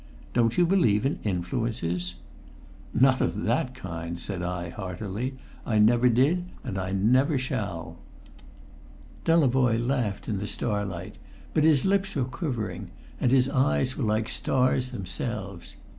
[0.33, 2.15] Don't you believe in influences?"
[2.91, 5.35] "Not of that kind," said I heartily.
[5.63, 7.99] "I never did, and I doubt I never shall."
[9.25, 11.19] Delavoye laughed in the starlight,
[11.53, 15.75] but his lips were quivering, and his eyes were like stars themselves.